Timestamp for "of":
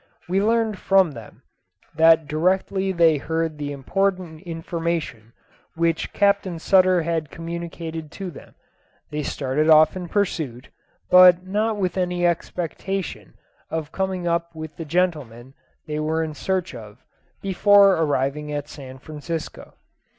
13.69-13.91, 16.73-17.03